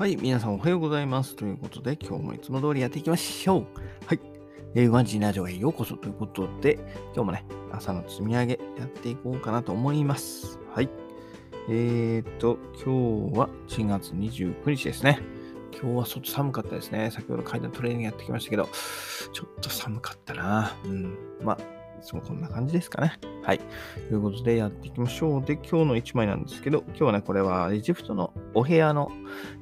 [0.00, 1.36] はい、皆さんおはようございます。
[1.36, 3.66] ということで、今日もいつも通りやっていきましょう。
[4.06, 4.20] はい。
[4.74, 6.78] えー、ワンジーナジオへようこそということで、
[7.14, 10.58] 今日もね、朝の積み上げやっていこうかなと思います。
[10.74, 10.88] はい。
[11.68, 15.20] えーと、今日は4月29日ですね。
[15.78, 17.10] 今日は外寒かったですね。
[17.10, 18.70] 先ほど階段トレーニングやってきましたけど、
[19.34, 20.78] ちょっと寒かったな。
[20.82, 21.14] うん。
[21.42, 21.58] まあ、
[22.00, 23.12] いつもこんな感じですかね。
[23.42, 23.60] はい。
[24.08, 25.44] ということでやっていきましょう。
[25.44, 29.12] で、今日の1枚なんですけど、今日はね、これはエジプトのお部屋の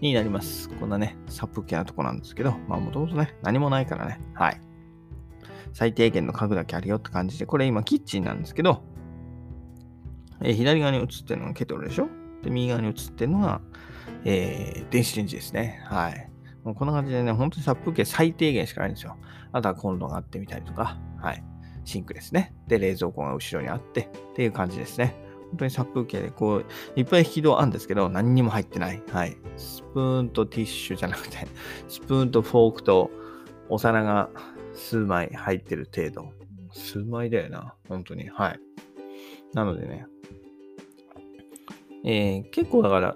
[0.00, 0.68] になります。
[0.68, 4.20] こんなね、殺風景なとこなんですけど、まあもともとね、何もないからね。
[4.34, 4.60] はい。
[5.72, 8.82] 最低限の家具だけあるよって感じで、これ今キッチンなんですけど、
[10.42, 12.08] えー、左側に映ってるのがケトルでしょ？
[12.42, 13.62] で、右側に映ってるのが、
[14.24, 15.82] えー、電子レンジですね。
[15.86, 16.30] はい。
[16.64, 19.16] もうこんな感じでね、本当に殺風景最低限しかないんですよ。
[19.52, 21.42] あとはコンロがあってみたりとか、はい。
[21.86, 22.52] シンクですね。
[22.66, 25.16] で、冷蔵庫が後ろにあって、っていう感じですね。
[25.50, 26.64] 本当に殺風景で、こう、
[27.00, 29.02] いっぱい引き戸あるんですけど、何にも入ってない。
[29.10, 29.36] はい。
[29.56, 31.46] スプーンとティッシュじゃなくて、
[31.88, 33.10] スプーンとフォークと
[33.68, 34.28] お皿が
[34.74, 36.32] 数枚入ってる程度。
[36.72, 37.74] 数枚だよな。
[37.88, 38.28] 本当に。
[38.28, 38.60] はい。
[39.54, 40.06] なのでね。
[42.04, 43.14] えー、結構だから、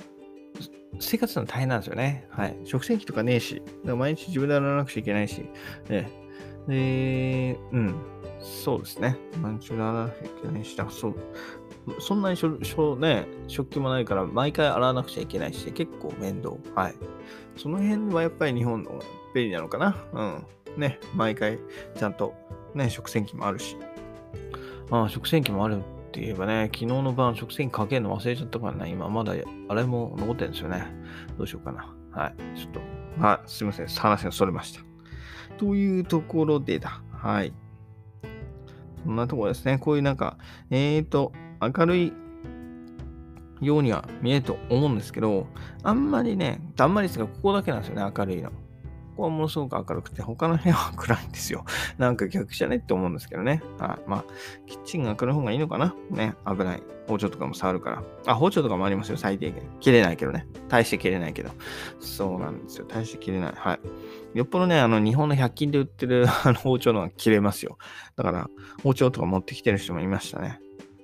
[1.01, 2.27] 生活の大変なんですよね。
[2.31, 2.57] はい。
[2.65, 5.45] 食洗機とかねえし、毎日自分で洗わなくちゃいけないし、
[5.89, 6.20] ね。
[6.69, 7.95] で、うん。
[8.41, 9.19] そうですね。
[9.43, 11.15] 毎日洗わなきゃいけないし、だそう。
[11.99, 16.57] そんなにしょしょ、ね、食器もないから、毎回洗わなくちゃいけないし、結構面倒。
[16.75, 16.95] はい。
[17.57, 19.01] その辺はやっぱり日本の
[19.35, 19.97] 便利なのかな。
[20.13, 20.47] うん。
[20.81, 21.59] ね、毎回
[21.97, 22.35] ちゃんと
[22.75, 23.77] ね、食洗機もあるし。
[24.91, 25.81] ああ、食洗機もあるっ
[26.13, 29.35] て言えばね、昨日の晩食洗機かけるの忘れちゃったからね、今まだ
[29.69, 30.87] あれも残ってるんですよね。
[31.37, 31.95] どうしようかな。
[32.13, 32.59] はい。
[32.59, 32.81] ちょっと、
[33.21, 33.87] はい、すいません。
[33.87, 34.90] 話がそれました。
[35.61, 37.03] というところでだ。
[37.13, 37.53] はい。
[39.05, 39.77] そんなところですね。
[39.77, 40.39] こういうなんか、
[40.71, 42.13] えーと、明るい
[43.61, 45.49] ようには見えると思うんですけど、
[45.83, 48.51] あんまりね、だんまりですが、ここだけなんですよね、明るいの。
[49.21, 51.65] こはものすごく明るくて、他の部屋は暗いんですよ。
[51.99, 53.63] なんか逆じゃねって思うんですけどね。
[53.79, 54.09] はい。
[54.09, 54.25] まあ、
[54.67, 55.95] キッチンが明るい方がいいのかな？
[56.11, 56.35] ね。
[56.47, 56.83] 危ない。
[57.07, 58.03] 包丁とかも触るから。
[58.27, 59.63] あ、包丁とかもありますよ、最低限。
[59.81, 60.47] 切れないけどね。
[60.69, 61.51] 大して切れないけど。
[61.99, 62.87] そうなんですよ。
[62.87, 63.53] 大して切れない。
[63.55, 63.81] はい。
[64.39, 67.79] よっぽどね、あの、日本の100均で売ってる あの包丁のが切れますよ。
[68.17, 68.49] だから、
[68.83, 70.61] 包丁とか持ってきてる人もいましたね。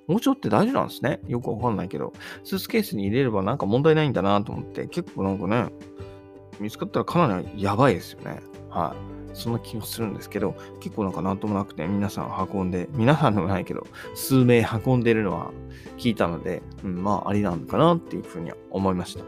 [0.07, 1.19] 包丁って大事なんですね。
[1.27, 2.13] よくわかんないけど、
[2.45, 5.65] スーツケースに入れればなんか問題ないんだなと思って、結構なんかね、
[6.59, 8.41] 見つかったらかなりやばいですよね。
[8.69, 8.95] は
[9.33, 9.35] い。
[9.37, 13.85] そんな気もするんですけど、結構なんかなんともなくて、皆さん運んで、皆さんでもないけど、
[14.15, 15.51] 数名運んでるのは
[15.97, 19.23] 聞いたので、うん、まあ、ありなのかなっていうふうには思いました。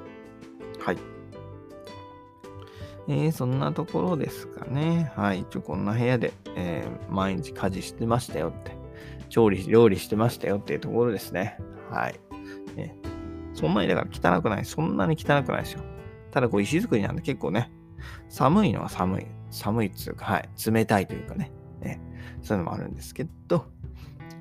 [0.84, 0.97] はい。
[3.07, 5.11] えー、そんなところですかね。
[5.16, 5.41] はい。
[5.41, 8.78] 一応こんな部屋で、えー、毎日家事してましたよって。
[9.29, 11.57] 調理、料理してましたよっていうところですね。
[11.90, 12.19] はい。
[12.75, 12.96] ね、
[13.53, 14.66] そんなにだから汚くない。
[14.66, 15.81] そんなに汚くないですよ。
[16.31, 17.72] ただこう石造りなんで結構ね、
[18.29, 19.28] 寒いのは寒い。
[19.51, 20.50] 寒いっつうか、はい。
[20.72, 21.51] 冷たいというかね。
[21.81, 22.00] ね
[22.41, 23.66] そういうのもあるんですけど、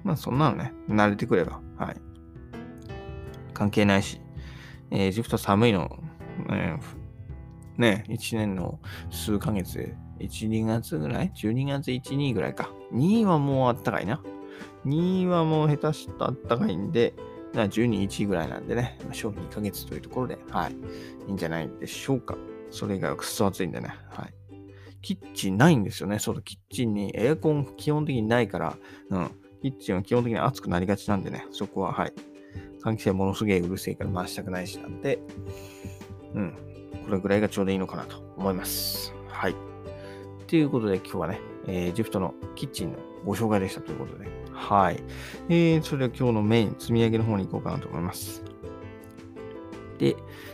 [0.04, 1.96] まあそんなのね、慣れてくれば、はい。
[3.54, 4.20] 関係ないし、
[4.90, 5.98] エジプト寒いの、
[6.50, 8.78] えー、ね、1年の
[9.10, 12.70] 数ヶ月、1、2月ぐらい ?12 月1、2ぐらいか。
[12.92, 14.22] 2はもうあったかいな。
[14.86, 17.14] 2はもう下手したあったかいんで、
[17.52, 20.72] 12、1ぐらいなんでね、賞2ヶ月というところで、はい。
[20.72, 22.36] いいんじゃないでしょうか。
[22.70, 23.94] それがくっそ暑いんでね。
[24.10, 24.34] はい。
[25.00, 26.18] キッチンないんですよね。
[26.18, 28.76] そうだ、キッチンにエアコン基本的にないから、
[29.10, 29.30] うん。
[29.62, 32.12] キッチンは基本的に暑くなりがちなんでね、そこは、はい。
[32.84, 35.18] 換気扇ものすげえうるせえから回したくないしなんで、
[36.34, 36.54] うん。
[37.04, 39.14] これぐらいがちょうどいいのかなと思います。
[39.28, 39.54] はい。
[40.46, 45.02] ということで今日はね、えー、ジフトのキッチンのご紹介でしたということで、はい。
[45.48, 48.42] えー、それでは今日のメイン、積み上げの方に行こうかなと思います。
[49.98, 50.12] で、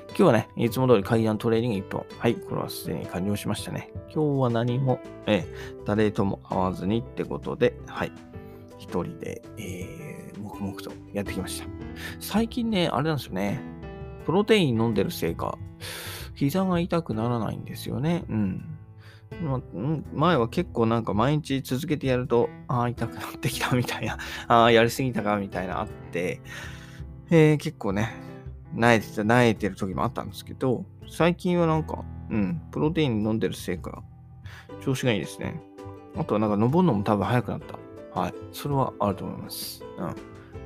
[0.09, 2.07] 今日はね、いつも通り階段トレーニング1本。
[2.19, 3.93] はい、これはすでに完了しましたね。
[4.13, 8.13] 今日は何も、えー、誰とも会わずにってことで、はい。
[8.79, 11.69] 一人で、えー、黙々とやってきました。
[12.21, 13.61] 最近ね、あれなんですよね。
[14.27, 15.59] プロテイン飲んでるせいか、
[16.35, 18.25] 膝が痛くならないんですよね。
[18.29, 18.74] うん。
[19.43, 19.61] ま
[20.13, 26.41] 前は結構なんか毎日続けてやると、ああ、痛くなってきたみたいな、 ああ、やりすぎたかみたいなあって、
[27.31, 28.11] えー、結構ね、
[28.75, 34.03] 慣れてた、慣れてる時もあったんですけど、最近はなんか、うん、プロテイン飲んでるせいか、
[34.81, 35.61] 調子がいいですね。
[36.17, 38.21] あとはなんか登るのも多分早くなった。
[38.21, 38.35] はい。
[38.53, 39.85] それはあると思います。
[39.99, 40.15] うん。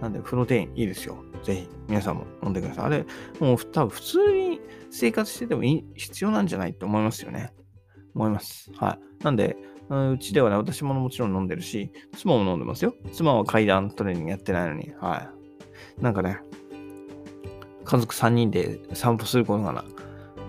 [0.01, 1.17] なんで、プロテインいいですよ。
[1.43, 2.85] ぜひ、皆さんも飲んでください。
[2.85, 3.07] あれ、
[3.41, 4.61] もう多分普通に
[4.91, 7.53] 生活しててもいい必要なんじゃないと思いますよね。
[8.19, 8.71] 思います。
[8.77, 9.25] はい。
[9.25, 9.57] なんで、
[9.89, 12.95] うちではね、私ももちろん飲んでるし、妻も飲んでますよ。
[13.13, 15.31] 妻は階段トレーニングやってないのに、は
[15.99, 16.03] い。
[16.03, 16.39] なんかね、
[17.85, 19.85] 家族3人で散歩することがな、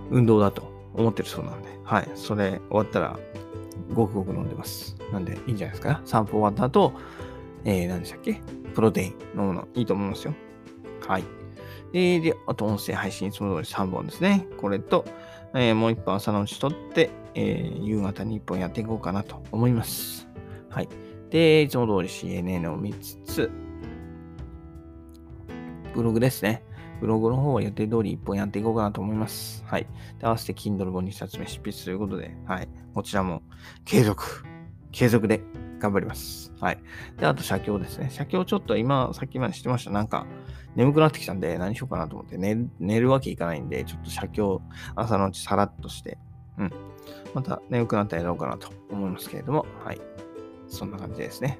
[0.09, 0.63] 運動だと
[0.93, 2.09] 思ってるそうなんで、はい。
[2.15, 3.17] それ終わったら、
[3.93, 4.97] ごくごく飲んでます。
[5.13, 6.01] なんで、いいんじゃないですか。
[6.05, 6.93] 散歩終わった後、
[7.63, 8.41] えー、何でしたっけ？
[8.73, 10.33] プロテイン飲むのいいと思いますよ。
[11.07, 11.23] はい。
[11.93, 14.47] えー、で、あと音声配信いつも通り3本ですね。
[14.57, 15.05] これと、
[15.55, 20.27] えー、もう一本朝のうち取って、えー、夕方に一本やっていこうかなと思います。
[20.69, 20.89] はい。
[21.29, 23.51] で、いつも通り CNN を見つつ、
[25.93, 26.63] ブログですね。
[27.01, 29.63] ブログの方は予定通り1本やっていこうかなと思います。
[29.65, 29.87] はい。
[30.19, 32.69] で、合わせて Kindle 本2冊目執筆ということで、はい。
[32.93, 33.41] こちらも
[33.85, 34.43] 継続、
[34.91, 35.41] 継続で
[35.79, 36.53] 頑張ります。
[36.59, 36.79] はい。
[37.17, 38.09] で、あと、写経ですね。
[38.11, 39.91] 写経ちょっと今、さっきまでしてました。
[39.91, 40.25] なんか、
[40.75, 44.61] 眠くなってきたんで、何しようかなと思って、寝寝るわけいかないんで、ちょっと写経、
[44.95, 46.17] 朝のうちさらっとして、
[46.57, 46.71] うん。
[47.33, 50.01] また眠くなったらやろうかなと思いますけれども、はい。
[50.67, 51.59] そんな感じですね。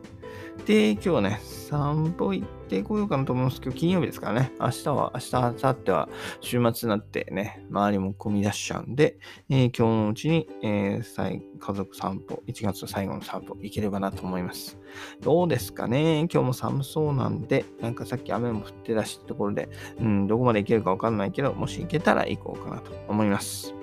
[0.65, 6.09] で、今日はね、散歩行ってこようかなと思いますけど、金曜日ですからね、明日は、明日、明後日は
[6.41, 9.17] 週末になってね、周りも混み出しちゃうんで、
[9.49, 14.77] えー、今日のうちに、えー、家族散歩、1月の最後の散歩行ければなと思います。
[15.21, 16.27] どうですかね？
[16.31, 19.69] 今日も寒そうなんで、なんかさっき雨も降ってたしってところで、
[19.99, 23.73] うん、どこまで行けるかわかんないけど、もし行けたら行こうかなと思います。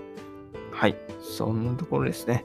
[0.70, 2.44] はい、そんなところですね。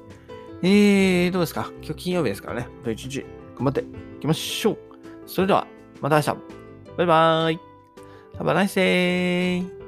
[0.63, 1.71] えー、どうですか？
[1.81, 2.67] 今日金曜日ですからね。
[2.81, 3.25] あと一日
[3.61, 4.77] 頑張っていきましょう。
[5.27, 5.67] それでは、
[6.01, 6.27] また明日。
[6.97, 7.59] バイバーイ。
[8.39, 9.80] Have a nice day.